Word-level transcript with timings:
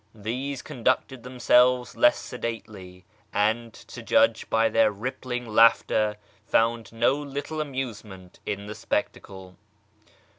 These 0.15 0.63
conducted 0.63 1.21
themselves 1.21 1.95
less 1.95 2.17
sedately, 2.17 3.05
and, 3.31 3.71
to 3.71 4.01
judge 4.01 4.49
by 4.49 4.67
their 4.67 4.91
rippling 4.91 5.45
laughter, 5.45 6.17
found 6.43 6.91
no 6.91 7.15
little 7.17 7.61
amuse 7.61 8.03
ment 8.03 8.39
in 8.43 8.65
the 8.65 8.73
spectacle. 8.73 9.57